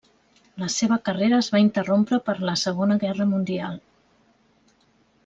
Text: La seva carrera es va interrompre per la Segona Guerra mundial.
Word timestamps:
La 0.61 0.69
seva 0.75 0.95
carrera 1.09 1.35
es 1.43 1.49
va 1.55 1.61
interrompre 1.65 2.19
per 2.29 2.35
la 2.51 2.55
Segona 2.63 2.97
Guerra 3.05 3.29
mundial. 3.35 3.79